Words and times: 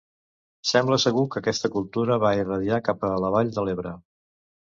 Sembla 0.69 0.97
segur 1.03 1.25
que 1.35 1.41
aquesta 1.41 1.71
cultura 1.75 2.17
va 2.25 2.33
irradiar 2.41 2.81
cap 2.89 3.07
a 3.11 3.13
la 3.27 3.31
vall 3.37 3.53
de 3.61 3.67
l'Ebre. 3.71 3.95